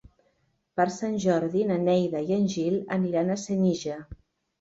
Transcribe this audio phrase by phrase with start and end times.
[0.79, 4.01] Per Sant Jordi na Neida i en Gil aniran a Senija.